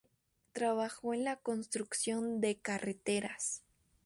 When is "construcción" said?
1.35-2.41